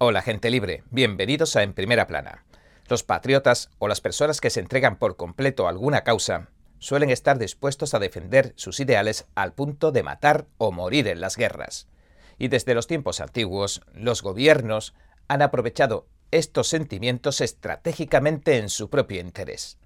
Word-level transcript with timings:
Hola 0.00 0.22
gente 0.22 0.48
libre, 0.48 0.84
bienvenidos 0.92 1.56
a 1.56 1.64
En 1.64 1.72
Primera 1.72 2.06
Plana. 2.06 2.44
Los 2.88 3.02
patriotas 3.02 3.68
o 3.80 3.88
las 3.88 4.00
personas 4.00 4.40
que 4.40 4.48
se 4.48 4.60
entregan 4.60 4.96
por 4.96 5.16
completo 5.16 5.66
a 5.66 5.70
alguna 5.70 6.04
causa 6.04 6.50
suelen 6.78 7.10
estar 7.10 7.36
dispuestos 7.36 7.94
a 7.94 7.98
defender 7.98 8.52
sus 8.54 8.78
ideales 8.78 9.26
al 9.34 9.54
punto 9.54 9.90
de 9.90 10.04
matar 10.04 10.46
o 10.56 10.70
morir 10.70 11.08
en 11.08 11.20
las 11.20 11.36
guerras. 11.36 11.88
Y 12.38 12.46
desde 12.46 12.74
los 12.74 12.86
tiempos 12.86 13.18
antiguos, 13.18 13.80
los 13.92 14.22
gobiernos 14.22 14.94
han 15.26 15.42
aprovechado 15.42 16.06
estos 16.30 16.68
sentimientos 16.68 17.40
estratégicamente 17.40 18.58
en 18.58 18.68
su 18.68 18.90
propio 18.90 19.20
interés. 19.20 19.78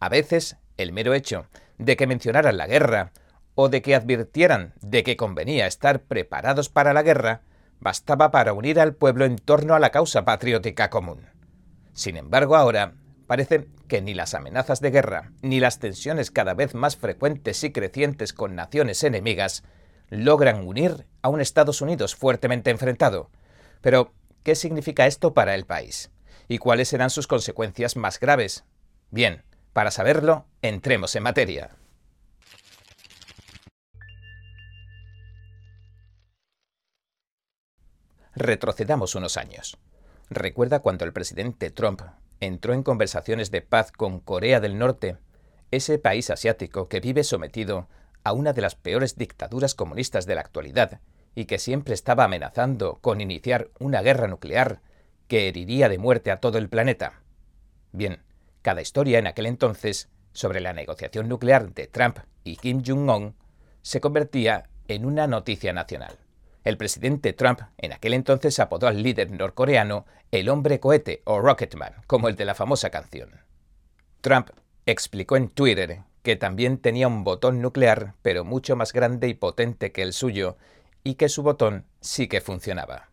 A 0.00 0.08
veces, 0.08 0.56
el 0.78 0.92
mero 0.92 1.14
hecho 1.14 1.46
de 1.78 1.96
que 1.96 2.08
mencionaran 2.08 2.56
la 2.56 2.66
guerra 2.66 3.12
o 3.54 3.68
de 3.68 3.82
que 3.82 3.94
advirtieran 3.94 4.74
de 4.80 5.04
que 5.04 5.16
convenía 5.16 5.68
estar 5.68 6.02
preparados 6.02 6.70
para 6.70 6.92
la 6.92 7.04
guerra 7.04 7.42
bastaba 7.84 8.30
para 8.30 8.54
unir 8.54 8.80
al 8.80 8.94
pueblo 8.94 9.26
en 9.26 9.36
torno 9.36 9.74
a 9.74 9.78
la 9.78 9.90
causa 9.90 10.24
patriótica 10.24 10.88
común. 10.88 11.26
Sin 11.92 12.16
embargo, 12.16 12.56
ahora 12.56 12.94
parece 13.26 13.68
que 13.88 14.00
ni 14.00 14.14
las 14.14 14.32
amenazas 14.32 14.80
de 14.80 14.90
guerra, 14.90 15.32
ni 15.42 15.60
las 15.60 15.80
tensiones 15.80 16.30
cada 16.30 16.54
vez 16.54 16.74
más 16.74 16.96
frecuentes 16.96 17.62
y 17.62 17.72
crecientes 17.72 18.32
con 18.32 18.56
naciones 18.56 19.04
enemigas 19.04 19.64
logran 20.08 20.66
unir 20.66 21.06
a 21.20 21.28
un 21.28 21.42
Estados 21.42 21.82
Unidos 21.82 22.16
fuertemente 22.16 22.70
enfrentado. 22.70 23.30
Pero, 23.82 24.14
¿qué 24.42 24.54
significa 24.54 25.06
esto 25.06 25.34
para 25.34 25.54
el 25.54 25.66
país? 25.66 26.10
¿Y 26.48 26.56
cuáles 26.56 26.88
serán 26.88 27.10
sus 27.10 27.26
consecuencias 27.26 27.96
más 27.96 28.18
graves? 28.18 28.64
Bien, 29.10 29.44
para 29.74 29.90
saberlo, 29.90 30.46
entremos 30.62 31.14
en 31.16 31.22
materia. 31.22 31.76
Retrocedamos 38.36 39.14
unos 39.14 39.36
años. 39.36 39.78
Recuerda 40.28 40.80
cuando 40.80 41.04
el 41.04 41.12
presidente 41.12 41.70
Trump 41.70 42.02
entró 42.40 42.74
en 42.74 42.82
conversaciones 42.82 43.52
de 43.52 43.62
paz 43.62 43.92
con 43.92 44.18
Corea 44.18 44.58
del 44.58 44.76
Norte, 44.76 45.18
ese 45.70 45.98
país 45.98 46.30
asiático 46.30 46.88
que 46.88 46.98
vive 46.98 47.22
sometido 47.22 47.88
a 48.24 48.32
una 48.32 48.52
de 48.52 48.62
las 48.62 48.74
peores 48.74 49.16
dictaduras 49.16 49.74
comunistas 49.74 50.26
de 50.26 50.34
la 50.34 50.40
actualidad 50.40 51.00
y 51.36 51.44
que 51.44 51.58
siempre 51.58 51.94
estaba 51.94 52.24
amenazando 52.24 52.98
con 53.00 53.20
iniciar 53.20 53.70
una 53.78 54.02
guerra 54.02 54.26
nuclear 54.26 54.80
que 55.28 55.46
heriría 55.48 55.88
de 55.88 55.98
muerte 55.98 56.32
a 56.32 56.40
todo 56.40 56.58
el 56.58 56.68
planeta. 56.68 57.20
Bien, 57.92 58.22
cada 58.62 58.82
historia 58.82 59.20
en 59.20 59.28
aquel 59.28 59.46
entonces 59.46 60.08
sobre 60.32 60.60
la 60.60 60.72
negociación 60.72 61.28
nuclear 61.28 61.72
de 61.72 61.86
Trump 61.86 62.18
y 62.42 62.56
Kim 62.56 62.82
Jong-un 62.84 63.36
se 63.82 64.00
convertía 64.00 64.68
en 64.88 65.04
una 65.04 65.28
noticia 65.28 65.72
nacional. 65.72 66.23
El 66.64 66.78
presidente 66.78 67.34
Trump 67.34 67.60
en 67.76 67.92
aquel 67.92 68.14
entonces 68.14 68.58
apodó 68.58 68.88
al 68.88 69.02
líder 69.02 69.30
norcoreano 69.30 70.06
el 70.30 70.48
hombre 70.48 70.80
cohete 70.80 71.20
o 71.24 71.40
Rocketman, 71.40 71.92
como 72.06 72.28
el 72.28 72.36
de 72.36 72.46
la 72.46 72.54
famosa 72.54 72.90
canción. 72.90 73.42
Trump 74.22 74.48
explicó 74.86 75.36
en 75.36 75.50
Twitter 75.50 76.00
que 76.22 76.36
también 76.36 76.78
tenía 76.78 77.06
un 77.06 77.22
botón 77.22 77.60
nuclear, 77.60 78.14
pero 78.22 78.44
mucho 78.44 78.76
más 78.76 78.94
grande 78.94 79.28
y 79.28 79.34
potente 79.34 79.92
que 79.92 80.00
el 80.00 80.14
suyo, 80.14 80.56
y 81.04 81.16
que 81.16 81.28
su 81.28 81.42
botón 81.42 81.84
sí 82.00 82.28
que 82.28 82.40
funcionaba. 82.40 83.10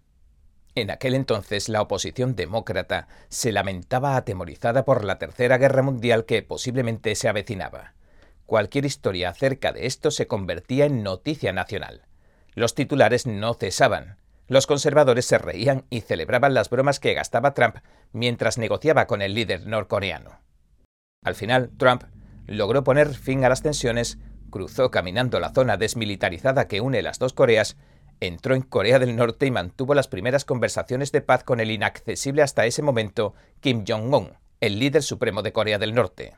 En 0.76 0.90
aquel 0.90 1.14
entonces 1.14 1.68
la 1.68 1.82
oposición 1.82 2.38
demócrata 2.38 3.10
se 3.28 3.52
lamentaba 3.52 4.16
atemorizada 4.16 4.86
por 4.86 5.04
la 5.04 5.20
Tercera 5.20 5.58
Guerra 5.58 5.82
Mundial 5.82 6.24
que 6.24 6.42
posiblemente 6.42 7.14
se 7.16 7.28
avecinaba. 7.28 7.94
Cualquier 8.46 8.86
historia 8.86 9.30
acerca 9.30 9.74
de 9.74 9.86
esto 9.86 10.10
se 10.10 10.28
convertía 10.28 10.86
en 10.86 11.04
noticia 11.04 11.52
nacional. 11.52 12.04
Los 12.54 12.76
titulares 12.76 13.26
no 13.26 13.54
cesaban. 13.54 14.18
Los 14.48 14.68
conservadores 14.68 15.26
se 15.26 15.38
reían 15.38 15.86
y 15.90 16.02
celebraban 16.02 16.54
las 16.54 16.70
bromas 16.70 17.00
que 17.00 17.14
gastaba 17.14 17.54
Trump 17.54 17.78
mientras 18.12 18.58
negociaba 18.58 19.08
con 19.08 19.22
el 19.22 19.34
líder 19.34 19.66
norcoreano. 19.66 20.42
Al 21.24 21.36
final, 21.36 21.72
Trump 21.78 22.04
logró 22.48 22.84
poner 22.84 23.14
fin 23.14 23.46
a 23.46 23.50
las 23.50 23.62
tensiones, 23.62 24.18
cruzó 24.50 24.92
caminando 24.92 25.40
la 25.40 25.54
zona 25.54 25.78
desmilitarizada 25.78 26.68
que 26.68 26.82
une 26.82 27.02
las 27.02 27.20
dos 27.20 27.32
Coreas, 27.32 27.78
entró 28.20 28.54
en 28.54 28.64
Corea 28.64 29.00
del 29.00 29.16
Norte 29.16 29.46
y 29.46 29.52
mantuvo 29.52 29.96
las 29.96 30.10
primeras 30.10 30.44
conversaciones 30.44 31.14
de 31.14 31.22
paz 31.22 31.46
con 31.46 31.62
el 31.62 31.72
inaccesible 31.72 32.42
hasta 32.42 32.66
ese 32.66 32.82
momento 32.82 33.34
Kim 33.62 33.86
Jong-un, 33.88 34.34
el 34.60 34.80
líder 34.80 35.04
supremo 35.04 35.42
de 35.42 35.54
Corea 35.54 35.80
del 35.80 35.94
Norte. 35.94 36.36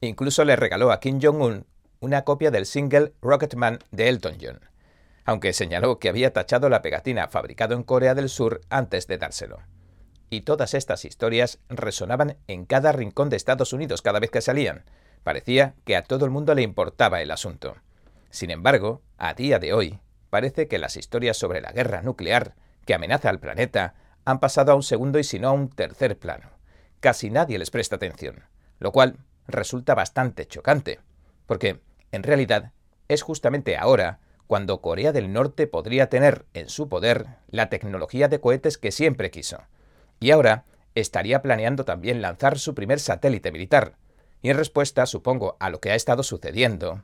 Incluso 0.00 0.44
le 0.44 0.56
regaló 0.56 0.90
a 0.90 1.00
Kim 1.00 1.20
Jong-un 1.22 1.66
una 2.00 2.22
copia 2.22 2.50
del 2.50 2.64
single 2.64 3.12
Rocketman 3.20 3.80
de 3.90 4.08
Elton 4.08 4.38
John 4.40 4.67
aunque 5.28 5.52
señaló 5.52 5.98
que 5.98 6.08
había 6.08 6.32
tachado 6.32 6.70
la 6.70 6.80
pegatina 6.80 7.28
fabricado 7.28 7.74
en 7.74 7.82
Corea 7.82 8.14
del 8.14 8.30
Sur 8.30 8.62
antes 8.70 9.06
de 9.08 9.18
dárselo. 9.18 9.58
Y 10.30 10.40
todas 10.40 10.72
estas 10.72 11.04
historias 11.04 11.58
resonaban 11.68 12.38
en 12.46 12.64
cada 12.64 12.92
rincón 12.92 13.28
de 13.28 13.36
Estados 13.36 13.74
Unidos 13.74 14.00
cada 14.00 14.20
vez 14.20 14.30
que 14.30 14.40
salían. 14.40 14.86
Parecía 15.24 15.74
que 15.84 15.96
a 15.96 16.02
todo 16.02 16.24
el 16.24 16.30
mundo 16.30 16.54
le 16.54 16.62
importaba 16.62 17.20
el 17.20 17.30
asunto. 17.30 17.76
Sin 18.30 18.50
embargo, 18.50 19.02
a 19.18 19.34
día 19.34 19.58
de 19.58 19.74
hoy, 19.74 19.98
parece 20.30 20.66
que 20.66 20.78
las 20.78 20.96
historias 20.96 21.36
sobre 21.36 21.60
la 21.60 21.72
guerra 21.72 22.00
nuclear, 22.00 22.54
que 22.86 22.94
amenaza 22.94 23.28
al 23.28 23.38
planeta, 23.38 23.96
han 24.24 24.40
pasado 24.40 24.72
a 24.72 24.76
un 24.76 24.82
segundo 24.82 25.18
y 25.18 25.24
si 25.24 25.38
no 25.38 25.48
a 25.48 25.52
un 25.52 25.68
tercer 25.68 26.18
plano. 26.18 26.48
Casi 27.00 27.28
nadie 27.28 27.58
les 27.58 27.70
presta 27.70 27.96
atención, 27.96 28.44
lo 28.78 28.92
cual 28.92 29.18
resulta 29.46 29.94
bastante 29.94 30.46
chocante, 30.46 31.00
porque, 31.44 31.82
en 32.12 32.22
realidad, 32.22 32.72
es 33.08 33.20
justamente 33.20 33.76
ahora 33.76 34.20
cuando 34.48 34.80
Corea 34.80 35.12
del 35.12 35.32
Norte 35.32 35.66
podría 35.66 36.08
tener 36.08 36.46
en 36.54 36.70
su 36.70 36.88
poder 36.88 37.26
la 37.50 37.68
tecnología 37.68 38.28
de 38.28 38.40
cohetes 38.40 38.78
que 38.78 38.90
siempre 38.90 39.30
quiso. 39.30 39.58
Y 40.20 40.30
ahora 40.30 40.64
estaría 40.94 41.42
planeando 41.42 41.84
también 41.84 42.22
lanzar 42.22 42.58
su 42.58 42.74
primer 42.74 42.98
satélite 42.98 43.52
militar. 43.52 43.96
Y 44.40 44.48
en 44.48 44.56
respuesta, 44.56 45.04
supongo, 45.04 45.58
a 45.60 45.68
lo 45.68 45.80
que 45.80 45.90
ha 45.90 45.94
estado 45.94 46.22
sucediendo, 46.22 47.02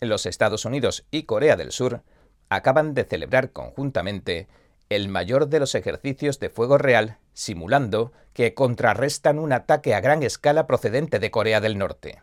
los 0.00 0.24
Estados 0.24 0.64
Unidos 0.64 1.04
y 1.10 1.24
Corea 1.24 1.56
del 1.56 1.70
Sur 1.70 2.02
acaban 2.48 2.94
de 2.94 3.04
celebrar 3.04 3.50
conjuntamente 3.52 4.48
el 4.88 5.08
mayor 5.08 5.48
de 5.48 5.60
los 5.60 5.74
ejercicios 5.74 6.40
de 6.40 6.48
fuego 6.48 6.78
real, 6.78 7.18
simulando 7.34 8.12
que 8.32 8.54
contrarrestan 8.54 9.38
un 9.38 9.52
ataque 9.52 9.94
a 9.94 10.00
gran 10.00 10.22
escala 10.22 10.66
procedente 10.66 11.18
de 11.18 11.30
Corea 11.30 11.60
del 11.60 11.76
Norte. 11.76 12.22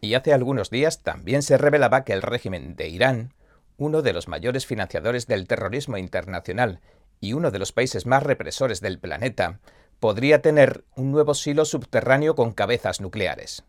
Y 0.00 0.14
hace 0.14 0.32
algunos 0.32 0.70
días 0.70 1.02
también 1.02 1.42
se 1.42 1.58
revelaba 1.58 2.04
que 2.04 2.14
el 2.14 2.22
régimen 2.22 2.74
de 2.74 2.88
Irán 2.88 3.34
uno 3.80 4.02
de 4.02 4.12
los 4.12 4.28
mayores 4.28 4.66
financiadores 4.66 5.26
del 5.26 5.46
terrorismo 5.46 5.96
internacional 5.96 6.80
y 7.18 7.32
uno 7.32 7.50
de 7.50 7.58
los 7.58 7.72
países 7.72 8.04
más 8.04 8.22
represores 8.22 8.82
del 8.82 8.98
planeta, 8.98 9.58
podría 10.00 10.42
tener 10.42 10.84
un 10.96 11.10
nuevo 11.10 11.32
silo 11.32 11.64
subterráneo 11.64 12.34
con 12.34 12.52
cabezas 12.52 13.00
nucleares. 13.00 13.64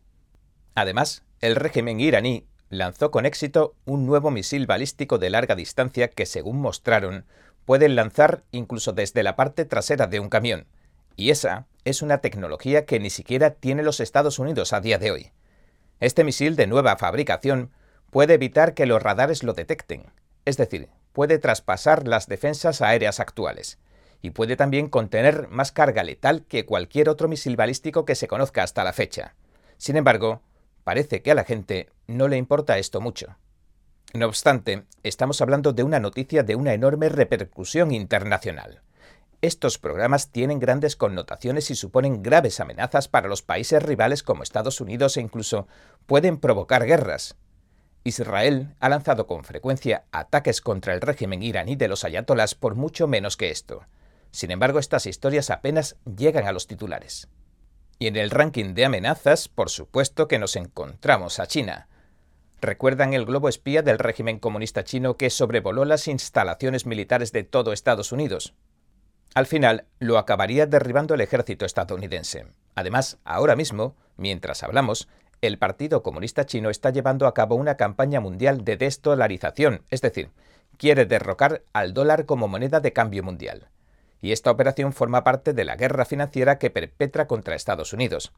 Además, 0.74 1.24
el 1.40 1.56
régimen 1.56 1.98
iraní 1.98 2.46
lanzó 2.68 3.10
con 3.10 3.24
éxito 3.24 3.74
un 3.86 4.04
nuevo 4.04 4.30
misil 4.30 4.66
balístico 4.66 5.16
de 5.16 5.30
larga 5.30 5.54
distancia 5.54 6.08
que, 6.08 6.26
según 6.26 6.60
mostraron, 6.60 7.24
pueden 7.64 7.96
lanzar 7.96 8.44
incluso 8.52 8.92
desde 8.92 9.22
la 9.22 9.34
parte 9.34 9.64
trasera 9.64 10.08
de 10.08 10.20
un 10.20 10.28
camión. 10.28 10.66
Y 11.16 11.30
esa 11.30 11.66
es 11.84 12.02
una 12.02 12.18
tecnología 12.18 12.84
que 12.84 13.00
ni 13.00 13.08
siquiera 13.08 13.54
tiene 13.54 13.82
los 13.82 13.98
Estados 13.98 14.38
Unidos 14.38 14.74
a 14.74 14.82
día 14.82 14.98
de 14.98 15.10
hoy. 15.10 15.32
Este 16.00 16.22
misil 16.22 16.54
de 16.54 16.66
nueva 16.66 16.98
fabricación 16.98 17.70
puede 18.12 18.34
evitar 18.34 18.74
que 18.74 18.84
los 18.84 19.02
radares 19.02 19.42
lo 19.42 19.54
detecten, 19.54 20.12
es 20.44 20.58
decir, 20.58 20.90
puede 21.14 21.38
traspasar 21.38 22.06
las 22.06 22.26
defensas 22.26 22.82
aéreas 22.82 23.20
actuales, 23.20 23.78
y 24.20 24.30
puede 24.30 24.54
también 24.54 24.90
contener 24.90 25.48
más 25.48 25.72
carga 25.72 26.04
letal 26.04 26.44
que 26.44 26.66
cualquier 26.66 27.08
otro 27.08 27.26
misil 27.26 27.56
balístico 27.56 28.04
que 28.04 28.14
se 28.14 28.28
conozca 28.28 28.62
hasta 28.62 28.84
la 28.84 28.92
fecha. 28.92 29.34
Sin 29.78 29.96
embargo, 29.96 30.42
parece 30.84 31.22
que 31.22 31.30
a 31.30 31.34
la 31.34 31.44
gente 31.44 31.88
no 32.06 32.28
le 32.28 32.36
importa 32.36 32.76
esto 32.76 33.00
mucho. 33.00 33.38
No 34.12 34.26
obstante, 34.26 34.84
estamos 35.02 35.40
hablando 35.40 35.72
de 35.72 35.82
una 35.82 35.98
noticia 35.98 36.42
de 36.42 36.54
una 36.54 36.74
enorme 36.74 37.08
repercusión 37.08 37.92
internacional. 37.92 38.82
Estos 39.40 39.78
programas 39.78 40.30
tienen 40.30 40.60
grandes 40.60 40.96
connotaciones 40.96 41.70
y 41.70 41.76
suponen 41.76 42.22
graves 42.22 42.60
amenazas 42.60 43.08
para 43.08 43.28
los 43.28 43.40
países 43.40 43.82
rivales 43.82 44.22
como 44.22 44.42
Estados 44.42 44.82
Unidos 44.82 45.16
e 45.16 45.22
incluso 45.22 45.66
pueden 46.04 46.36
provocar 46.36 46.84
guerras. 46.84 47.36
Israel 48.04 48.74
ha 48.80 48.88
lanzado 48.88 49.26
con 49.26 49.44
frecuencia 49.44 50.04
ataques 50.10 50.60
contra 50.60 50.92
el 50.94 51.00
régimen 51.00 51.42
iraní 51.42 51.76
de 51.76 51.88
los 51.88 52.04
ayatolás 52.04 52.54
por 52.54 52.74
mucho 52.74 53.06
menos 53.06 53.36
que 53.36 53.50
esto. 53.50 53.86
Sin 54.32 54.50
embargo, 54.50 54.78
estas 54.78 55.06
historias 55.06 55.50
apenas 55.50 55.96
llegan 56.04 56.46
a 56.46 56.52
los 56.52 56.66
titulares. 56.66 57.28
Y 57.98 58.08
en 58.08 58.16
el 58.16 58.30
ranking 58.30 58.74
de 58.74 58.86
amenazas, 58.86 59.48
por 59.48 59.70
supuesto 59.70 60.26
que 60.26 60.38
nos 60.38 60.56
encontramos 60.56 61.38
a 61.38 61.46
China. 61.46 61.88
¿Recuerdan 62.60 63.12
el 63.12 63.26
globo 63.26 63.48
espía 63.48 63.82
del 63.82 63.98
régimen 63.98 64.38
comunista 64.38 64.84
chino 64.84 65.16
que 65.16 65.30
sobrevoló 65.30 65.84
las 65.84 66.08
instalaciones 66.08 66.86
militares 66.86 67.30
de 67.30 67.44
todo 67.44 67.72
Estados 67.72 68.10
Unidos? 68.10 68.54
Al 69.34 69.46
final, 69.46 69.86
lo 69.98 70.18
acabaría 70.18 70.66
derribando 70.66 71.14
el 71.14 71.20
ejército 71.20 71.64
estadounidense. 71.64 72.46
Además, 72.74 73.18
ahora 73.24 73.56
mismo, 73.56 73.96
mientras 74.16 74.62
hablamos, 74.62 75.08
el 75.42 75.58
Partido 75.58 76.04
Comunista 76.04 76.46
Chino 76.46 76.70
está 76.70 76.90
llevando 76.90 77.26
a 77.26 77.34
cabo 77.34 77.56
una 77.56 77.76
campaña 77.76 78.20
mundial 78.20 78.64
de 78.64 78.76
desdolarización, 78.76 79.82
es 79.90 80.00
decir, 80.00 80.30
quiere 80.78 81.04
derrocar 81.04 81.62
al 81.72 81.92
dólar 81.94 82.26
como 82.26 82.46
moneda 82.46 82.78
de 82.78 82.92
cambio 82.92 83.22
mundial. 83.24 83.68
y 84.24 84.30
esta 84.30 84.52
operación 84.52 84.92
forma 84.92 85.24
parte 85.24 85.52
de 85.52 85.64
la 85.64 85.74
guerra 85.74 86.04
financiera 86.04 86.58
que 86.60 86.70
perpetra 86.70 87.26
contra 87.26 87.56
Estados 87.56 87.92
Unidos. 87.92 88.32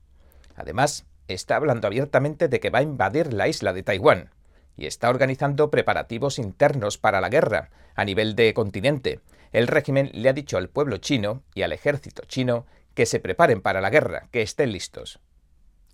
Además, 0.57 1.05
está 1.29 1.57
hablando 1.57 1.87
abiertamente 1.87 2.49
de 2.49 2.59
que 2.59 2.71
va 2.71 2.79
a 2.79 2.83
invadir 2.83 3.35
la 3.35 3.49
isla 3.49 3.75
de 3.75 3.83
Taiwán 3.83 4.31
y 4.79 4.87
está 4.87 5.11
organizando 5.11 5.71
preparativos 5.71 6.39
internos 6.39 6.97
para 6.97 7.21
la 7.21 7.29
guerra 7.29 7.69
a 7.95 8.07
nivel 8.07 8.35
de 8.35 8.55
continente. 8.55 9.21
El 9.53 9.67
régimen 9.67 10.09
le 10.15 10.31
ha 10.31 10.33
dicho 10.33 10.57
al 10.57 10.71
pueblo 10.71 10.97
chino 10.97 11.43
y 11.55 11.61
al 11.61 11.73
ejército 11.73 12.23
chino 12.27 12.65
que 12.95 13.05
se 13.05 13.21
preparen 13.21 13.61
para 13.61 13.83
la 13.83 13.91
guerra, 13.91 14.29
que 14.31 14.41
estén 14.41 14.73
listos. 14.73 15.21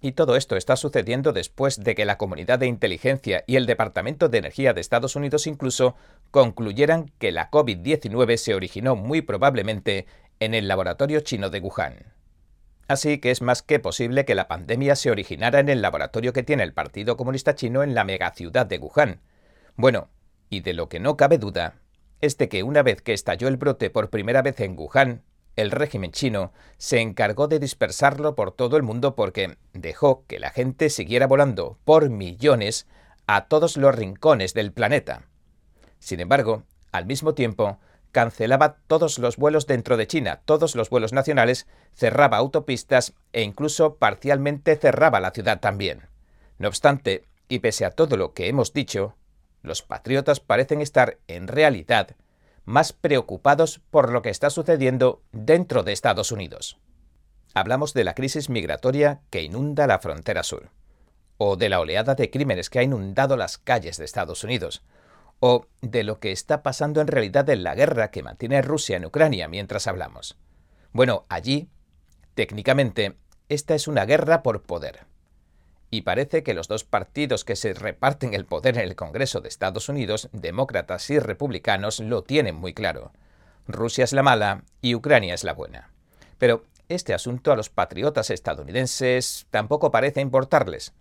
Y 0.00 0.12
todo 0.12 0.37
esto 0.37 0.56
está 0.56 0.76
sucediendo 0.76 1.32
después 1.32 1.79
de 1.79 1.94
que 1.94 2.06
la 2.06 2.17
comunidad 2.17 2.58
de 2.58 2.67
inteligencia 2.67 3.44
y 3.47 3.56
el 3.56 3.67
Departamento 3.67 4.29
de 4.29 4.38
Energía 4.38 4.73
de 4.73 4.81
Estados 4.81 5.14
Unidos 5.14 5.47
incluso 5.47 5.94
concluyeran 6.31 7.11
que 7.19 7.32
la 7.32 7.50
COVID-19 7.50 8.37
se 8.38 8.55
originó 8.55 8.97
muy 8.97 9.20
probablemente 9.20 10.06
en 10.38 10.55
el 10.55 10.69
laboratorio 10.69 11.20
chino 11.20 11.50
de 11.50 11.61
Wuhan. 11.61 12.14
Así 12.88 13.19
que 13.19 13.31
es 13.31 13.43
más 13.43 13.62
que 13.62 13.79
posible 13.79 14.25
que 14.25 14.35
la 14.35 14.49
pandemia 14.49 14.97
se 14.97 15.11
originara 15.11 15.61
en 15.61 15.69
el 15.69 15.82
laboratorio 15.82 16.32
que 16.32 16.43
tiene 16.43 16.62
el 16.62 16.73
Partido 16.73 17.17
Comunista 17.17 17.55
Chino 17.55 17.82
en 17.82 17.94
la 17.94 18.05
megaciudad 18.05 18.67
de 18.67 18.79
Wuhan. 18.79 19.20
Bueno, 19.76 20.08
y 20.49 20.61
de 20.61 20.73
lo 20.73 20.88
que 20.88 20.99
no 20.99 21.17
cabe 21.17 21.38
duda, 21.38 21.75
es 22.20 22.37
de 22.38 22.49
que 22.49 22.62
una 22.62 22.82
vez 22.82 23.00
que 23.02 23.12
estalló 23.12 23.49
el 23.49 23.58
brote 23.58 23.91
por 23.91 24.11
primera 24.11 24.43
vez 24.43 24.61
en 24.61 24.76
Wuhan, 24.76 25.23
el 25.61 25.71
régimen 25.71 26.12
chino 26.12 26.53
se 26.79 27.01
encargó 27.01 27.49
de 27.49 27.59
dispersarlo 27.59 28.35
por 28.35 28.53
todo 28.53 28.77
el 28.77 28.83
mundo 28.83 29.15
porque 29.15 29.57
dejó 29.73 30.25
que 30.27 30.39
la 30.39 30.51
gente 30.51 30.91
siguiera 30.91 31.27
volando 31.27 31.79
por 31.85 32.11
millones 32.11 32.87
a 33.27 33.47
todos 33.47 33.77
los 33.77 33.95
rincones 33.95 34.55
del 34.55 34.73
planeta. 34.73 35.23
Sin 35.99 36.21
embargo, 36.21 36.65
al 36.93 37.07
mismo 37.07 37.35
tiempo, 37.35 37.79
cancelaba 38.12 38.77
todos 38.87 39.19
los 39.19 39.37
vuelos 39.37 39.67
dentro 39.67 39.97
de 39.97 40.07
China, 40.07 40.41
todos 40.45 40.75
los 40.75 40.91
vuelos 40.91 41.12
nacionales, 41.12 41.67
cerraba 41.95 42.39
autopistas 42.39 43.15
e 43.33 43.43
incluso 43.43 43.97
parcialmente 43.97 44.77
cerraba 44.77 45.21
la 45.21 45.31
ciudad 45.31 45.61
también. 45.61 46.09
No 46.59 46.69
obstante, 46.69 47.25
y 47.49 47.61
pese 47.61 47.85
a 47.85 47.91
todo 47.91 48.17
lo 48.17 48.33
que 48.33 48.49
hemos 48.49 48.73
dicho, 48.73 49.15
los 49.62 49.83
patriotas 49.83 50.41
parecen 50.41 50.81
estar, 50.81 51.19
en 51.29 51.47
realidad, 51.47 52.17
más 52.71 52.93
preocupados 52.93 53.81
por 53.91 54.13
lo 54.13 54.23
que 54.23 54.31
está 54.31 54.49
sucediendo 54.49 55.23
dentro 55.33 55.83
de 55.83 55.93
Estados 55.93 56.33
Unidos. 56.33 56.79
Hablamos 57.53 57.93
de 57.95 58.05
la 58.05 58.15
crisis 58.15 58.49
migratoria 58.49 59.21
que 59.29 59.43
inunda 59.43 59.87
la 59.87 59.99
frontera 59.99 60.45
sur, 60.45 60.71
o 61.37 61.57
de 61.57 61.69
la 61.69 61.81
oleada 61.81 62.15
de 62.15 62.31
crímenes 62.31 62.71
que 62.71 62.79
ha 62.79 62.83
inundado 62.85 63.37
las 63.37 63.59
calles 63.59 63.97
de 63.97 64.05
Estados 64.05 64.45
Unidos, 64.45 64.83
o 65.41 65.67
de 65.83 66.05
lo 66.05 66.21
que 66.21 66.33
está 66.33 66.63
pasando 66.63 67.01
en 67.01 67.09
realidad 67.09 67.49
en 67.51 67.65
la 67.65 67.75
guerra 67.75 68.11
que 68.11 68.23
mantiene 68.23 68.63
Rusia 68.63 68.97
en 68.97 69.07
Ucrania 69.07 69.49
mientras 69.49 69.87
hablamos. 69.87 70.39
Bueno, 70.93 71.27
allí, 71.29 71.69
técnicamente, 72.35 73.17
esta 73.49 73.75
es 73.75 73.89
una 73.89 74.05
guerra 74.05 74.43
por 74.43 74.63
poder 74.63 75.11
y 75.91 76.03
parece 76.03 76.43
que 76.43 76.55
los 76.55 76.69
dos 76.69 76.85
partidos 76.85 77.45
que 77.45 77.57
se 77.57 77.75
reparten 77.75 78.33
el 78.35 78.45
poder 78.45 78.79
en 78.79 78.85
el 78.85 78.97
Congreso 78.97 79.41
de 79.41 79.49
Estados 79.49 79.89
Unidos, 79.89 80.29
demócratas 80.33 81.11
y 81.11 81.19
republicanos, 81.19 82.01
lo 82.01 82.23
tienen 82.23 82.55
muy 82.55 82.75
claro. 82.75 83.13
Rusia 83.67 84.05
es 84.05 84.13
la 84.13 84.23
mala 84.23 84.63
y 84.81 84.95
Ucrania 84.95 85.35
es 85.35 85.45
la 85.45 85.53
buena. 85.53 85.91
Pero 86.39 86.65
este 86.89 87.13
asunto 87.13 87.53
a 87.53 87.57
los 87.57 87.71
patriotas 87.71 88.31
estadounidenses 88.31 89.47
tampoco 89.51 89.91
parece 89.91 90.21
importarles. 90.21 90.93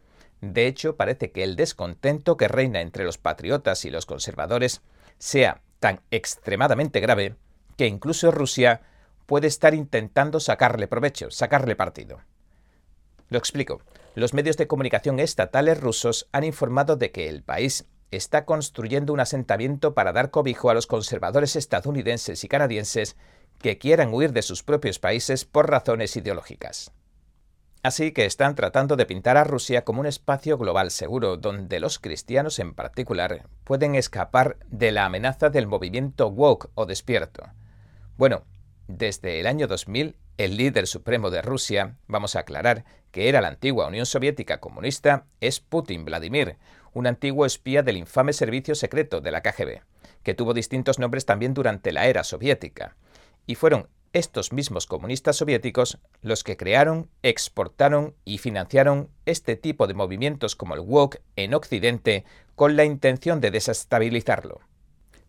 De 0.41 0.67
hecho, 0.67 0.95
parece 0.95 1.31
que 1.31 1.43
el 1.43 1.55
descontento 1.55 2.37
que 2.37 2.47
reina 2.47 2.81
entre 2.81 3.03
los 3.03 3.17
patriotas 3.17 3.85
y 3.85 3.89
los 3.89 4.05
conservadores 4.05 4.81
sea 5.17 5.61
tan 5.79 6.01
extremadamente 6.11 6.99
grave 6.99 7.35
que 7.77 7.87
incluso 7.87 8.31
Rusia 8.31 8.81
puede 9.25 9.47
estar 9.47 9.73
intentando 9.73 10.39
sacarle 10.39 10.87
provecho, 10.87 11.29
sacarle 11.29 11.75
partido. 11.75 12.21
Lo 13.29 13.37
explico. 13.37 13.81
Los 14.15 14.33
medios 14.33 14.57
de 14.57 14.67
comunicación 14.67 15.19
estatales 15.19 15.79
rusos 15.79 16.27
han 16.31 16.43
informado 16.43 16.95
de 16.95 17.11
que 17.11 17.29
el 17.29 17.43
país 17.43 17.85
está 18.11 18.45
construyendo 18.45 19.13
un 19.13 19.19
asentamiento 19.19 19.93
para 19.93 20.13
dar 20.13 20.31
cobijo 20.31 20.69
a 20.69 20.73
los 20.73 20.87
conservadores 20.87 21.55
estadounidenses 21.55 22.43
y 22.43 22.47
canadienses 22.47 23.15
que 23.59 23.77
quieran 23.77 24.13
huir 24.13 24.33
de 24.33 24.41
sus 24.41 24.63
propios 24.63 24.99
países 24.99 25.45
por 25.45 25.69
razones 25.69 26.15
ideológicas. 26.15 26.91
Así 27.81 28.11
que 28.11 28.25
están 28.25 28.55
tratando 28.55 28.97
de 28.97 29.05
pintar 29.05 29.37
a 29.37 29.45
Rusia 29.45 29.85
como 29.85 30.01
un 30.01 30.05
espacio 30.05 30.57
global 30.57 30.91
seguro 30.91 31.37
donde 31.37 31.79
los 31.79 31.99
cristianos 31.99 32.59
en 32.59 32.73
particular 32.73 33.47
pueden 33.63 33.95
escapar 33.95 34.57
de 34.67 34.91
la 34.91 35.05
amenaza 35.05 35.49
del 35.49 35.67
movimiento 35.67 36.27
woke 36.27 36.69
o 36.75 36.85
despierto. 36.85 37.43
Bueno, 38.17 38.43
desde 38.87 39.39
el 39.39 39.47
año 39.47 39.67
2000 39.67 40.17
el 40.39 40.55
líder 40.55 40.87
supremo 40.87 41.31
de 41.31 41.41
Rusia, 41.41 41.97
vamos 42.07 42.37
a 42.37 42.39
aclarar 42.39 42.85
que 43.11 43.27
era 43.27 43.41
la 43.41 43.49
antigua 43.49 43.87
Unión 43.87 44.05
Soviética 44.05 44.61
comunista, 44.61 45.25
es 45.41 45.59
Putin 45.59 46.05
Vladimir, 46.05 46.55
un 46.93 47.07
antiguo 47.07 47.45
espía 47.45 47.83
del 47.83 47.97
infame 47.97 48.31
servicio 48.31 48.73
secreto 48.73 49.19
de 49.19 49.31
la 49.31 49.41
KGB, 49.41 49.81
que 50.23 50.33
tuvo 50.33 50.53
distintos 50.53 50.97
nombres 50.97 51.25
también 51.25 51.53
durante 51.53 51.91
la 51.91 52.07
era 52.07 52.23
soviética. 52.23 52.95
Y 53.47 53.55
fueron 53.55 53.89
estos 54.13 54.53
mismos 54.53 54.87
comunistas 54.87 55.35
soviéticos 55.35 55.97
los 56.21 56.45
que 56.45 56.55
crearon, 56.55 57.09
exportaron 57.21 58.15
y 58.23 58.37
financiaron 58.37 59.09
este 59.25 59.57
tipo 59.57 59.87
de 59.87 59.93
movimientos 59.93 60.55
como 60.55 60.73
el 60.73 60.79
WOK 60.79 61.17
en 61.35 61.53
Occidente 61.53 62.23
con 62.55 62.77
la 62.77 62.85
intención 62.85 63.41
de 63.41 63.51
desestabilizarlo. 63.51 64.61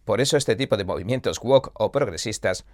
Por 0.04 0.20
eso 0.20 0.36
este 0.36 0.54
tipo 0.54 0.76
de 0.76 0.84
movimientos 0.84 1.40
WOK 1.40 1.72
o 1.74 1.90
progresistas 1.90 2.64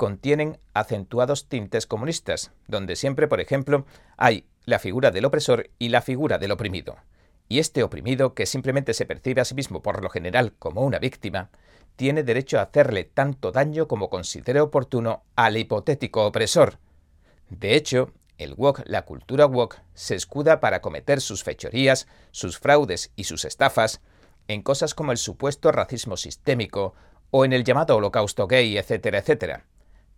contienen 0.00 0.58
acentuados 0.72 1.46
tintes 1.46 1.86
comunistas, 1.86 2.52
donde 2.66 2.96
siempre, 2.96 3.28
por 3.28 3.38
ejemplo, 3.38 3.84
hay 4.16 4.46
la 4.64 4.78
figura 4.78 5.10
del 5.10 5.26
opresor 5.26 5.68
y 5.78 5.90
la 5.90 6.00
figura 6.00 6.38
del 6.38 6.52
oprimido. 6.52 6.96
Y 7.50 7.58
este 7.58 7.82
oprimido, 7.82 8.32
que 8.32 8.46
simplemente 8.46 8.94
se 8.94 9.04
percibe 9.04 9.42
a 9.42 9.44
sí 9.44 9.54
mismo 9.54 9.82
por 9.82 10.02
lo 10.02 10.08
general 10.08 10.54
como 10.58 10.80
una 10.80 10.98
víctima, 10.98 11.50
tiene 11.96 12.22
derecho 12.22 12.58
a 12.58 12.62
hacerle 12.62 13.04
tanto 13.04 13.52
daño 13.52 13.88
como 13.88 14.08
considere 14.08 14.62
oportuno 14.62 15.22
al 15.36 15.58
hipotético 15.58 16.24
opresor. 16.24 16.78
De 17.50 17.74
hecho, 17.74 18.10
el 18.38 18.54
wok, 18.54 18.80
la 18.86 19.02
cultura 19.02 19.44
wok, 19.44 19.80
se 19.92 20.14
escuda 20.14 20.60
para 20.60 20.80
cometer 20.80 21.20
sus 21.20 21.44
fechorías, 21.44 22.08
sus 22.30 22.58
fraudes 22.58 23.12
y 23.16 23.24
sus 23.24 23.44
estafas 23.44 24.00
en 24.48 24.62
cosas 24.62 24.94
como 24.94 25.12
el 25.12 25.18
supuesto 25.18 25.70
racismo 25.72 26.16
sistémico 26.16 26.94
o 27.30 27.44
en 27.44 27.52
el 27.52 27.64
llamado 27.64 27.96
holocausto 27.96 28.46
gay, 28.46 28.78
etcétera, 28.78 29.18
etcétera. 29.18 29.66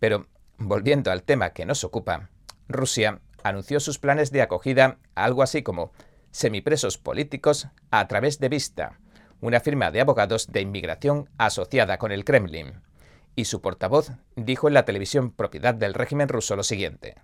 Pero, 0.03 0.27
volviendo 0.57 1.11
al 1.11 1.23
tema 1.23 1.51
que 1.51 1.65
nos 1.65 1.85
ocupa, 1.85 2.29
Rusia 2.67 3.21
anunció 3.41 3.79
sus 3.79 3.99
planes 3.99 4.31
de 4.31 4.41
acogida 4.41 4.97
a 5.15 5.23
algo 5.23 5.41
así 5.43 5.63
como 5.63 5.93
semipresos 6.29 6.97
políticos 6.97 7.69
a 7.89 8.05
través 8.09 8.37
de 8.39 8.49
Vista, 8.49 8.99
una 9.39 9.61
firma 9.61 9.91
de 9.91 10.01
abogados 10.01 10.51
de 10.51 10.59
inmigración 10.59 11.29
asociada 11.37 11.99
con 11.99 12.11
el 12.11 12.25
Kremlin. 12.25 12.81
Y 13.37 13.45
su 13.45 13.61
portavoz 13.61 14.11
dijo 14.35 14.67
en 14.67 14.73
la 14.73 14.83
televisión 14.83 15.31
propiedad 15.31 15.73
del 15.73 15.93
régimen 15.93 16.27
ruso 16.27 16.57
lo 16.57 16.63
siguiente. 16.63 17.15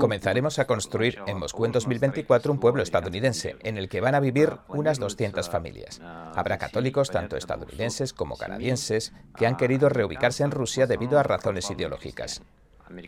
Comenzaremos 0.00 0.58
a 0.58 0.66
construir 0.66 1.18
en 1.26 1.38
Moscú 1.38 1.64
en 1.64 1.72
2024 1.72 2.52
un 2.52 2.60
pueblo 2.60 2.82
estadounidense 2.82 3.56
en 3.62 3.76
el 3.76 3.88
que 3.88 4.00
van 4.00 4.14
a 4.14 4.20
vivir 4.20 4.50
unas 4.68 4.98
200 4.98 5.48
familias. 5.50 6.00
Habrá 6.34 6.58
católicos, 6.58 7.10
tanto 7.10 7.36
estadounidenses 7.36 8.12
como 8.12 8.36
canadienses, 8.36 9.12
que 9.36 9.46
han 9.46 9.56
querido 9.56 9.88
reubicarse 9.88 10.44
en 10.44 10.50
Rusia 10.50 10.86
debido 10.86 11.18
a 11.18 11.22
razones 11.22 11.70
ideológicas. 11.70 12.42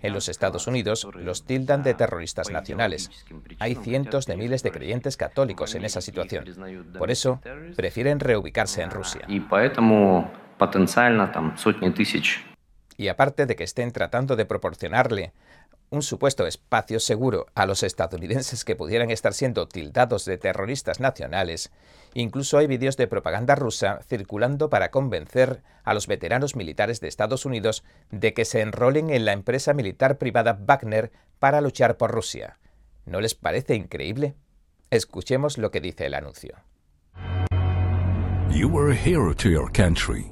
En 0.02 0.12
los 0.12 0.28
Estados 0.28 0.66
Unidos 0.66 1.06
los 1.14 1.44
tildan 1.44 1.82
de 1.82 1.94
terroristas 1.94 2.50
nacionales. 2.50 3.11
Hay 3.58 3.75
cientos 3.75 4.26
de 4.26 4.37
miles 4.37 4.62
de 4.62 4.70
creyentes 4.70 5.16
católicos 5.16 5.75
en 5.75 5.84
esa 5.84 6.00
situación. 6.00 6.44
Por 6.99 7.11
eso, 7.11 7.40
prefieren 7.76 8.20
reubicarse 8.20 8.82
en 8.82 8.90
Rusia. 8.90 9.26
Y 12.96 13.08
aparte 13.08 13.46
de 13.46 13.56
que 13.56 13.64
estén 13.64 13.92
tratando 13.92 14.36
de 14.36 14.44
proporcionarle 14.44 15.32
un 15.90 16.02
supuesto 16.02 16.46
espacio 16.46 16.98
seguro 16.98 17.46
a 17.54 17.66
los 17.66 17.82
estadounidenses 17.82 18.64
que 18.64 18.76
pudieran 18.76 19.10
estar 19.10 19.32
siendo 19.32 19.68
tildados 19.68 20.24
de 20.24 20.38
terroristas 20.38 20.98
nacionales, 20.98 21.70
incluso 22.14 22.58
hay 22.58 22.66
vídeos 22.66 22.96
de 22.96 23.06
propaganda 23.06 23.54
rusa 23.54 24.00
circulando 24.08 24.70
para 24.70 24.90
convencer 24.90 25.62
a 25.84 25.94
los 25.94 26.06
veteranos 26.06 26.56
militares 26.56 27.00
de 27.00 27.08
Estados 27.08 27.44
Unidos 27.44 27.84
de 28.10 28.34
que 28.34 28.44
se 28.44 28.60
enrolen 28.60 29.10
en 29.10 29.24
la 29.24 29.32
empresa 29.32 29.72
militar 29.72 30.18
privada 30.18 30.58
Wagner 30.60 31.12
para 31.38 31.60
luchar 31.60 31.96
por 31.96 32.10
Rusia. 32.10 32.58
¿No 33.06 33.20
les 33.20 33.34
parece 33.34 33.74
increíble? 33.74 34.34
Escuchemos 34.90 35.58
lo 35.58 35.70
que 35.70 35.80
dice 35.80 36.06
el 36.06 36.14
anuncio. 36.14 36.56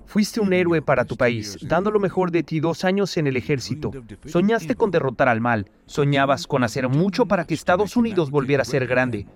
Fuiste 0.06 0.40
un 0.40 0.52
héroe 0.52 0.82
para 0.82 1.04
tu 1.04 1.16
país, 1.16 1.58
dando 1.62 1.90
lo 1.90 1.98
mejor 1.98 2.30
de 2.30 2.42
ti 2.42 2.60
dos 2.60 2.84
años 2.84 3.16
en 3.16 3.26
el 3.26 3.36
ejército. 3.36 3.90
Soñaste 4.26 4.74
con 4.74 4.90
derrotar 4.90 5.28
al 5.28 5.40
mal. 5.40 5.70
Soñabas 5.86 6.46
con 6.46 6.62
hacer 6.62 6.88
mucho 6.88 7.26
para 7.26 7.46
que 7.46 7.54
Estados 7.54 7.96
Unidos 7.96 8.30
volviera 8.30 8.62
a 8.62 8.66
ser 8.66 8.86
grande. 8.86 9.26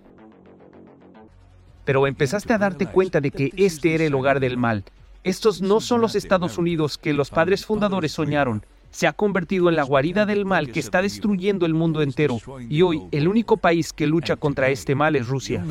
Pero 1.84 2.06
empezaste 2.06 2.52
a 2.52 2.58
darte 2.58 2.86
cuenta 2.86 3.20
de 3.20 3.30
que 3.30 3.52
este 3.56 3.94
era 3.94 4.04
el 4.04 4.14
hogar 4.14 4.40
del 4.40 4.56
mal. 4.56 4.84
Estos 5.24 5.62
no 5.62 5.80
son 5.80 6.00
los 6.00 6.14
Estados 6.14 6.56
Unidos 6.56 6.98
que 6.98 7.12
los 7.12 7.30
padres 7.30 7.66
fundadores 7.66 8.12
soñaron. 8.12 8.64
Se 8.90 9.06
ha 9.06 9.12
convertido 9.12 9.68
en 9.68 9.76
la 9.76 9.82
guarida 9.82 10.26
del 10.26 10.44
mal 10.44 10.70
que 10.70 10.80
está 10.80 11.02
destruyendo 11.02 11.66
el 11.66 11.74
mundo 11.74 12.02
entero. 12.02 12.38
Y 12.68 12.82
hoy 12.82 13.02
el 13.10 13.26
único 13.26 13.56
país 13.56 13.92
que 13.92 14.06
lucha 14.06 14.36
contra 14.36 14.68
este 14.68 14.94
mal 14.94 15.16
es 15.16 15.26
Rusia. 15.26 15.64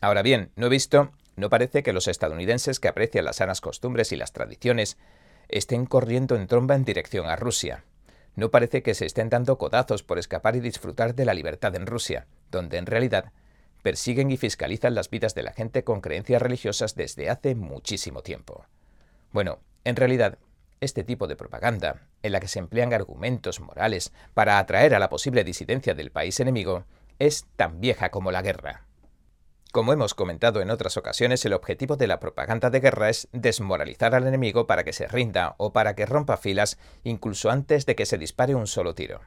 Ahora 0.00 0.22
bien, 0.22 0.50
no 0.56 0.66
he 0.66 0.70
visto, 0.70 1.12
no 1.36 1.50
parece 1.50 1.82
que 1.82 1.92
los 1.92 2.08
estadounidenses 2.08 2.80
que 2.80 2.88
aprecian 2.88 3.24
las 3.24 3.36
sanas 3.36 3.60
costumbres 3.60 4.12
y 4.12 4.16
las 4.16 4.32
tradiciones 4.32 4.96
estén 5.48 5.86
corriendo 5.86 6.36
en 6.36 6.46
tromba 6.46 6.74
en 6.74 6.84
dirección 6.84 7.26
a 7.26 7.36
Rusia. 7.36 7.84
No 8.36 8.50
parece 8.50 8.82
que 8.82 8.94
se 8.94 9.06
estén 9.06 9.28
dando 9.28 9.58
codazos 9.58 10.02
por 10.02 10.18
escapar 10.18 10.56
y 10.56 10.60
disfrutar 10.60 11.14
de 11.14 11.24
la 11.24 11.34
libertad 11.34 11.74
en 11.74 11.86
Rusia, 11.86 12.26
donde 12.50 12.78
en 12.78 12.86
realidad 12.86 13.32
persiguen 13.82 14.30
y 14.30 14.36
fiscalizan 14.36 14.94
las 14.94 15.10
vidas 15.10 15.34
de 15.34 15.42
la 15.42 15.52
gente 15.52 15.84
con 15.84 16.00
creencias 16.00 16.40
religiosas 16.40 16.94
desde 16.94 17.28
hace 17.28 17.54
muchísimo 17.54 18.22
tiempo. 18.22 18.66
Bueno, 19.32 19.58
en 19.84 19.96
realidad, 19.96 20.38
este 20.80 21.04
tipo 21.04 21.26
de 21.26 21.36
propaganda, 21.36 22.06
en 22.22 22.32
la 22.32 22.40
que 22.40 22.48
se 22.48 22.58
emplean 22.58 22.92
argumentos 22.92 23.60
morales 23.60 24.12
para 24.34 24.58
atraer 24.58 24.94
a 24.94 24.98
la 24.98 25.08
posible 25.08 25.44
disidencia 25.44 25.94
del 25.94 26.10
país 26.10 26.40
enemigo, 26.40 26.84
es 27.18 27.46
tan 27.56 27.80
vieja 27.80 28.10
como 28.10 28.30
la 28.32 28.42
guerra. 28.42 28.86
Como 29.72 29.92
hemos 29.92 30.14
comentado 30.14 30.60
en 30.62 30.70
otras 30.70 30.96
ocasiones, 30.96 31.44
el 31.44 31.52
objetivo 31.52 31.96
de 31.96 32.08
la 32.08 32.18
propaganda 32.18 32.70
de 32.70 32.80
guerra 32.80 33.08
es 33.08 33.28
desmoralizar 33.32 34.16
al 34.16 34.26
enemigo 34.26 34.66
para 34.66 34.82
que 34.82 34.92
se 34.92 35.06
rinda 35.06 35.54
o 35.58 35.72
para 35.72 35.94
que 35.94 36.06
rompa 36.06 36.36
filas 36.36 36.76
incluso 37.04 37.50
antes 37.50 37.86
de 37.86 37.94
que 37.94 38.04
se 38.04 38.18
dispare 38.18 38.56
un 38.56 38.66
solo 38.66 38.96
tiro. 38.96 39.20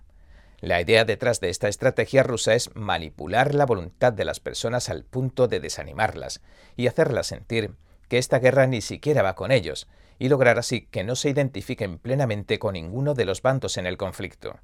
La 0.60 0.82
idea 0.82 1.06
detrás 1.06 1.40
de 1.40 1.50
esta 1.50 1.70
estrategia 1.70 2.24
rusa 2.24 2.56
es 2.56 2.76
manipular 2.76 3.56
la 3.56 3.66
voluntad 3.66 4.12
de 4.12 4.26
las 4.26 4.42
personas 4.42 4.90
al 4.90 5.06
punto 5.06 5.48
de 5.48 5.62
desanimarlas 5.62 6.42
y 6.76 6.88
hacerlas 6.88 7.28
sentir 7.28 7.76
que 8.10 8.18
esta 8.18 8.40
guerra 8.40 8.68
ni 8.68 8.82
siquiera 8.82 9.24
va 9.24 9.36
con 9.36 9.52
ellos, 9.52 9.88
y 10.20 10.28
lograr 10.28 10.60
así 10.60 10.88
que 10.92 11.06
no 11.06 11.16
se 11.16 11.30
identifiquen 11.30 12.00
plenamente 12.00 12.60
con 12.60 12.74
ninguno 12.74 13.14
de 13.14 13.26
los 13.26 13.42
bandos 13.42 13.78
en 13.78 13.86
el 13.86 13.98
conflicto. 13.98 14.60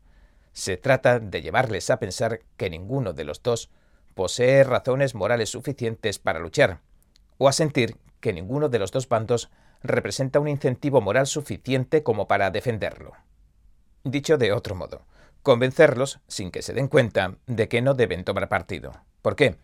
Se 0.51 0.75
trata 0.77 1.19
de 1.19 1.41
llevarles 1.41 1.89
a 1.89 1.99
pensar 1.99 2.41
que 2.57 2.69
ninguno 2.69 3.13
de 3.13 3.23
los 3.23 3.41
dos 3.41 3.69
posee 4.19 4.65
razones 4.65 5.15
morales 5.15 5.51
suficientes 5.51 6.19
para 6.19 6.39
luchar, 6.39 6.81
o 7.37 7.47
a 7.47 7.53
sentir 7.53 7.95
que 8.19 8.33
ninguno 8.33 8.67
de 8.67 8.77
los 8.77 8.91
dos 8.91 9.07
bandos 9.07 9.49
representa 9.81 10.41
un 10.41 10.49
incentivo 10.49 10.99
moral 10.99 11.25
suficiente 11.25 12.03
como 12.03 12.27
para 12.27 12.51
defenderlo. 12.51 13.13
Dicho 14.03 14.37
de 14.37 14.51
otro 14.51 14.75
modo, 14.75 15.03
convencerlos, 15.41 16.19
sin 16.27 16.51
que 16.51 16.63
se 16.63 16.73
den 16.73 16.89
cuenta, 16.89 17.37
de 17.47 17.69
que 17.69 17.81
no 17.81 17.93
deben 17.93 18.25
tomar 18.25 18.49
partido. 18.49 18.91
¿Por 19.21 19.37
qué? 19.37 19.55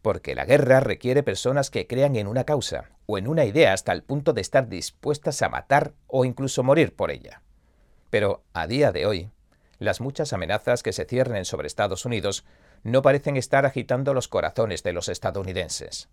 Porque 0.00 0.34
la 0.34 0.46
guerra 0.46 0.80
requiere 0.80 1.22
personas 1.22 1.68
que 1.68 1.86
crean 1.86 2.16
en 2.16 2.28
una 2.28 2.44
causa 2.44 2.88
o 3.04 3.18
en 3.18 3.28
una 3.28 3.44
idea 3.44 3.74
hasta 3.74 3.92
el 3.92 4.02
punto 4.02 4.32
de 4.32 4.40
estar 4.40 4.70
dispuestas 4.70 5.42
a 5.42 5.50
matar 5.50 5.92
o 6.06 6.24
incluso 6.24 6.62
morir 6.62 6.96
por 6.96 7.10
ella. 7.10 7.42
Pero 8.08 8.42
a 8.54 8.66
día 8.66 8.90
de 8.90 9.04
hoy, 9.04 9.28
las 9.78 10.00
muchas 10.00 10.32
amenazas 10.32 10.82
que 10.82 10.94
se 10.94 11.04
ciernen 11.04 11.44
sobre 11.44 11.66
Estados 11.66 12.06
Unidos 12.06 12.46
no 12.82 13.02
parecen 13.02 13.36
estar 13.36 13.66
agitando 13.66 14.14
los 14.14 14.28
corazones 14.28 14.82
de 14.82 14.92
los 14.92 15.08
estadounidenses. 15.08 16.08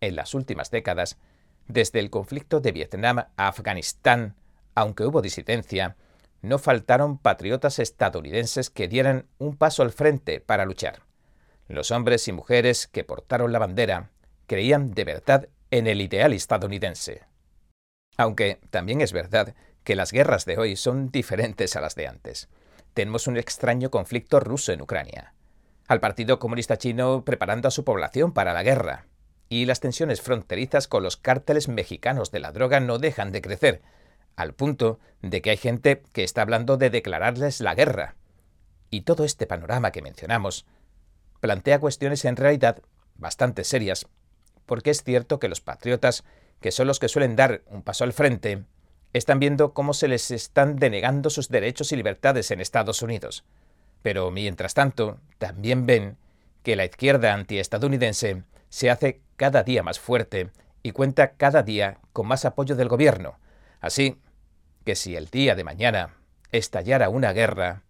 En 0.00 0.16
las 0.16 0.34
últimas 0.34 0.70
décadas, 0.70 1.18
desde 1.66 1.98
el 2.00 2.10
conflicto 2.10 2.60
de 2.60 2.72
Vietnam 2.72 3.18
a 3.18 3.48
Afganistán, 3.48 4.36
aunque 4.74 5.04
hubo 5.04 5.22
disidencia, 5.22 5.96
no 6.40 6.58
faltaron 6.58 7.18
patriotas 7.18 7.78
estadounidenses 7.78 8.70
que 8.70 8.88
dieran 8.88 9.26
un 9.38 9.56
paso 9.56 9.82
al 9.82 9.92
frente 9.92 10.40
para 10.40 10.64
luchar. 10.64 11.02
Los 11.66 11.90
hombres 11.90 12.28
y 12.28 12.32
mujeres 12.32 12.86
que 12.86 13.04
portaron 13.04 13.52
la 13.52 13.58
bandera 13.58 14.10
creían 14.46 14.92
de 14.92 15.04
verdad 15.04 15.48
en 15.70 15.86
el 15.86 16.00
ideal 16.00 16.32
estadounidense. 16.32 17.22
Aunque 18.16 18.60
también 18.70 19.00
es 19.00 19.12
verdad 19.12 19.54
que 19.84 19.96
las 19.96 20.12
guerras 20.12 20.44
de 20.44 20.58
hoy 20.58 20.76
son 20.76 21.10
diferentes 21.10 21.76
a 21.76 21.80
las 21.80 21.94
de 21.94 22.06
antes. 22.06 22.48
Tenemos 22.94 23.26
un 23.26 23.36
extraño 23.36 23.90
conflicto 23.90 24.40
ruso 24.40 24.72
en 24.72 24.80
Ucrania 24.80 25.34
al 25.88 26.00
Partido 26.00 26.38
Comunista 26.38 26.76
Chino 26.76 27.24
preparando 27.24 27.66
a 27.66 27.70
su 27.70 27.82
población 27.82 28.32
para 28.32 28.52
la 28.52 28.62
guerra. 28.62 29.06
Y 29.48 29.64
las 29.64 29.80
tensiones 29.80 30.20
fronterizas 30.20 30.86
con 30.86 31.02
los 31.02 31.16
cárteles 31.16 31.68
mexicanos 31.68 32.30
de 32.30 32.40
la 32.40 32.52
droga 32.52 32.78
no 32.78 32.98
dejan 32.98 33.32
de 33.32 33.40
crecer, 33.40 33.80
al 34.36 34.52
punto 34.52 35.00
de 35.22 35.40
que 35.40 35.50
hay 35.50 35.56
gente 35.56 36.02
que 36.12 36.24
está 36.24 36.42
hablando 36.42 36.76
de 36.76 36.90
declararles 36.90 37.60
la 37.60 37.74
guerra. 37.74 38.14
Y 38.90 39.00
todo 39.00 39.24
este 39.24 39.46
panorama 39.46 39.90
que 39.90 40.02
mencionamos 40.02 40.66
plantea 41.40 41.80
cuestiones 41.80 42.24
en 42.26 42.36
realidad 42.36 42.82
bastante 43.16 43.64
serias, 43.64 44.06
porque 44.66 44.90
es 44.90 45.02
cierto 45.02 45.38
que 45.38 45.48
los 45.48 45.62
patriotas, 45.62 46.24
que 46.60 46.70
son 46.70 46.86
los 46.86 46.98
que 46.98 47.08
suelen 47.08 47.34
dar 47.34 47.62
un 47.66 47.82
paso 47.82 48.04
al 48.04 48.12
frente, 48.12 48.64
están 49.14 49.38
viendo 49.38 49.72
cómo 49.72 49.94
se 49.94 50.08
les 50.08 50.30
están 50.30 50.76
denegando 50.76 51.30
sus 51.30 51.48
derechos 51.48 51.92
y 51.92 51.96
libertades 51.96 52.50
en 52.50 52.60
Estados 52.60 53.00
Unidos. 53.00 53.44
Pero 54.02 54.30
mientras 54.30 54.74
tanto, 54.74 55.18
también 55.38 55.86
ven 55.86 56.18
que 56.62 56.76
la 56.76 56.84
izquierda 56.84 57.32
antiestadounidense 57.32 58.42
se 58.68 58.90
hace 58.90 59.22
cada 59.36 59.62
día 59.62 59.82
más 59.82 59.98
fuerte 59.98 60.50
y 60.82 60.92
cuenta 60.92 61.32
cada 61.32 61.62
día 61.62 61.98
con 62.12 62.26
más 62.26 62.44
apoyo 62.44 62.76
del 62.76 62.88
gobierno. 62.88 63.38
Así 63.80 64.18
que 64.84 64.96
si 64.96 65.16
el 65.16 65.26
día 65.26 65.54
de 65.54 65.64
mañana 65.64 66.16
estallara 66.52 67.08
una 67.08 67.32
guerra, 67.32 67.82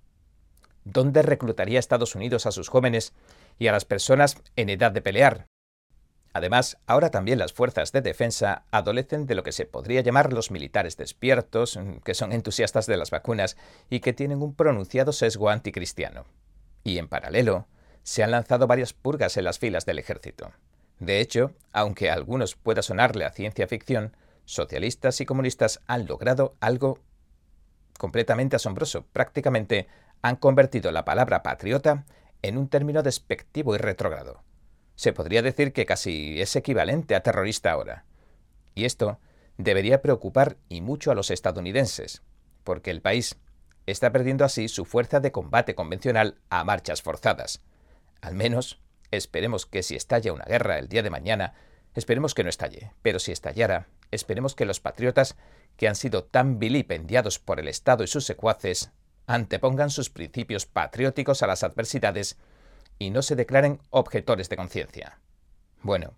¿dónde 0.84 1.22
reclutaría 1.22 1.78
Estados 1.78 2.14
Unidos 2.14 2.46
a 2.46 2.52
sus 2.52 2.68
jóvenes 2.68 3.12
y 3.58 3.68
a 3.68 3.72
las 3.72 3.84
personas 3.84 4.36
en 4.56 4.68
edad 4.68 4.92
de 4.92 5.02
pelear? 5.02 5.46
Además, 6.32 6.78
ahora 6.86 7.10
también 7.10 7.38
las 7.38 7.52
fuerzas 7.52 7.90
de 7.90 8.02
defensa 8.02 8.64
adolecen 8.70 9.26
de 9.26 9.34
lo 9.34 9.42
que 9.42 9.52
se 9.52 9.64
podría 9.64 10.02
llamar 10.02 10.32
los 10.32 10.50
militares 10.50 10.96
despiertos, 10.96 11.78
que 12.04 12.14
son 12.14 12.32
entusiastas 12.32 12.86
de 12.86 12.96
las 12.96 13.10
vacunas 13.10 13.56
y 13.90 14.00
que 14.00 14.12
tienen 14.12 14.42
un 14.42 14.54
pronunciado 14.54 15.12
sesgo 15.12 15.48
anticristiano. 15.48 16.26
Y 16.88 16.98
en 16.98 17.08
paralelo, 17.08 17.66
se 18.02 18.22
han 18.22 18.30
lanzado 18.30 18.66
varias 18.66 18.92
purgas 18.94 19.36
en 19.36 19.44
las 19.44 19.58
filas 19.58 19.84
del 19.84 19.98
ejército. 19.98 20.52
De 20.98 21.20
hecho, 21.20 21.52
aunque 21.72 22.10
a 22.10 22.14
algunos 22.14 22.56
pueda 22.56 22.80
sonarle 22.80 23.24
a 23.24 23.32
ciencia 23.32 23.68
ficción, 23.68 24.16
socialistas 24.46 25.20
y 25.20 25.26
comunistas 25.26 25.80
han 25.86 26.06
logrado 26.06 26.56
algo 26.60 26.98
completamente 27.98 28.56
asombroso. 28.56 29.04
Prácticamente 29.12 29.86
han 30.22 30.36
convertido 30.36 30.90
la 30.90 31.04
palabra 31.04 31.42
patriota 31.42 32.06
en 32.40 32.56
un 32.56 32.68
término 32.68 33.02
despectivo 33.02 33.74
y 33.74 33.78
retrógrado 33.78 34.42
se 34.98 35.12
podría 35.12 35.42
decir 35.42 35.72
que 35.72 35.86
casi 35.86 36.40
es 36.40 36.56
equivalente 36.56 37.14
a 37.14 37.22
terrorista 37.22 37.70
ahora. 37.70 38.04
Y 38.74 38.84
esto 38.84 39.20
debería 39.56 40.02
preocupar 40.02 40.56
y 40.68 40.80
mucho 40.80 41.12
a 41.12 41.14
los 41.14 41.30
estadounidenses, 41.30 42.22
porque 42.64 42.90
el 42.90 43.00
país 43.00 43.36
está 43.90 44.12
perdiendo 44.12 44.44
así 44.44 44.68
su 44.68 44.84
fuerza 44.84 45.20
de 45.20 45.32
combate 45.32 45.74
convencional 45.74 46.38
a 46.50 46.64
marchas 46.64 47.02
forzadas. 47.02 47.62
Al 48.20 48.34
menos, 48.34 48.80
esperemos 49.10 49.66
que 49.66 49.82
si 49.82 49.96
estalla 49.96 50.32
una 50.32 50.44
guerra 50.44 50.78
el 50.78 50.88
día 50.88 51.02
de 51.02 51.10
mañana, 51.10 51.54
esperemos 51.94 52.34
que 52.34 52.42
no 52.44 52.50
estalle, 52.50 52.92
pero 53.02 53.18
si 53.18 53.32
estallara, 53.32 53.88
esperemos 54.10 54.54
que 54.54 54.66
los 54.66 54.80
patriotas, 54.80 55.36
que 55.76 55.88
han 55.88 55.96
sido 55.96 56.24
tan 56.24 56.58
vilipendiados 56.58 57.38
por 57.38 57.60
el 57.60 57.68
Estado 57.68 58.04
y 58.04 58.08
sus 58.08 58.24
secuaces, 58.24 58.90
antepongan 59.26 59.90
sus 59.90 60.10
principios 60.10 60.66
patrióticos 60.66 61.42
a 61.42 61.46
las 61.46 61.62
adversidades 61.62 62.38
y 62.98 63.10
no 63.10 63.22
se 63.22 63.36
declaren 63.36 63.80
objetores 63.90 64.48
de 64.48 64.56
conciencia. 64.56 65.20
Bueno, 65.82 66.14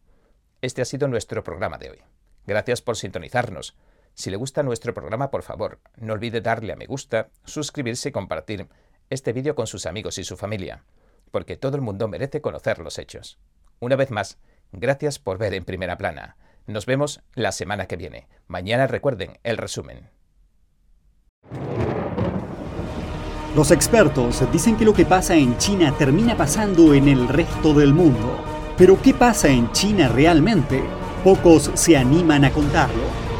este 0.62 0.82
ha 0.82 0.84
sido 0.84 1.08
nuestro 1.08 1.44
programa 1.44 1.78
de 1.78 1.90
hoy. 1.90 1.98
Gracias 2.46 2.82
por 2.82 2.96
sintonizarnos. 2.96 3.76
Si 4.20 4.28
le 4.28 4.36
gusta 4.36 4.62
nuestro 4.62 4.92
programa, 4.92 5.30
por 5.30 5.42
favor, 5.42 5.78
no 5.96 6.12
olvide 6.12 6.42
darle 6.42 6.74
a 6.74 6.76
me 6.76 6.84
gusta, 6.84 7.30
suscribirse 7.46 8.10
y 8.10 8.12
compartir 8.12 8.68
este 9.08 9.32
vídeo 9.32 9.54
con 9.54 9.66
sus 9.66 9.86
amigos 9.86 10.18
y 10.18 10.24
su 10.24 10.36
familia, 10.36 10.84
porque 11.30 11.56
todo 11.56 11.76
el 11.76 11.80
mundo 11.80 12.06
merece 12.06 12.42
conocer 12.42 12.80
los 12.80 12.98
hechos. 12.98 13.38
Una 13.78 13.96
vez 13.96 14.10
más, 14.10 14.36
gracias 14.72 15.18
por 15.18 15.38
ver 15.38 15.54
en 15.54 15.64
primera 15.64 15.96
plana. 15.96 16.36
Nos 16.66 16.84
vemos 16.84 17.22
la 17.32 17.50
semana 17.50 17.86
que 17.86 17.96
viene. 17.96 18.28
Mañana 18.46 18.86
recuerden 18.86 19.38
el 19.42 19.56
resumen. 19.56 20.10
Los 23.56 23.70
expertos 23.70 24.44
dicen 24.52 24.76
que 24.76 24.84
lo 24.84 24.92
que 24.92 25.06
pasa 25.06 25.34
en 25.34 25.56
China 25.56 25.94
termina 25.96 26.36
pasando 26.36 26.92
en 26.92 27.08
el 27.08 27.26
resto 27.26 27.72
del 27.72 27.94
mundo. 27.94 28.36
Pero 28.76 29.00
¿qué 29.00 29.14
pasa 29.14 29.48
en 29.48 29.72
China 29.72 30.08
realmente? 30.08 30.82
Pocos 31.24 31.70
se 31.72 31.96
animan 31.96 32.44
a 32.44 32.52
contarlo. 32.52 33.29